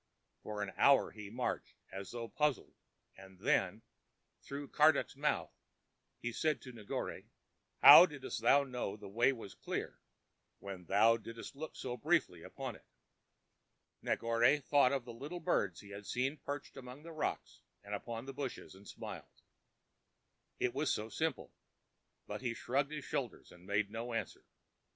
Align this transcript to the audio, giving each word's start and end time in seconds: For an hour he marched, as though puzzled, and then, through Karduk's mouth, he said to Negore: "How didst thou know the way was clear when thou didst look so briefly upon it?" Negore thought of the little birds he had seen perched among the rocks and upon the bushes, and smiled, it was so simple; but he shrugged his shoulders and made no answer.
For 0.41 0.63
an 0.63 0.73
hour 0.77 1.11
he 1.11 1.29
marched, 1.29 1.75
as 1.91 2.09
though 2.09 2.27
puzzled, 2.27 2.73
and 3.15 3.37
then, 3.37 3.83
through 4.41 4.69
Karduk's 4.71 5.15
mouth, 5.15 5.51
he 6.17 6.31
said 6.31 6.59
to 6.63 6.73
Negore: 6.73 7.25
"How 7.83 8.07
didst 8.07 8.41
thou 8.41 8.63
know 8.63 8.97
the 8.97 9.07
way 9.07 9.31
was 9.31 9.53
clear 9.53 9.99
when 10.57 10.85
thou 10.85 11.17
didst 11.17 11.55
look 11.55 11.75
so 11.75 11.97
briefly 11.97 12.41
upon 12.41 12.75
it?" 12.75 12.87
Negore 14.01 14.59
thought 14.63 14.91
of 14.91 15.05
the 15.05 15.13
little 15.13 15.39
birds 15.39 15.81
he 15.81 15.89
had 15.89 16.07
seen 16.07 16.37
perched 16.37 16.77
among 16.77 17.03
the 17.03 17.13
rocks 17.13 17.61
and 17.83 17.93
upon 17.93 18.25
the 18.25 18.33
bushes, 18.33 18.73
and 18.73 18.87
smiled, 18.87 19.43
it 20.59 20.73
was 20.73 20.91
so 20.91 21.09
simple; 21.09 21.53
but 22.25 22.41
he 22.41 22.55
shrugged 22.55 22.91
his 22.91 23.05
shoulders 23.05 23.51
and 23.51 23.67
made 23.67 23.91
no 23.91 24.13
answer. 24.13 24.43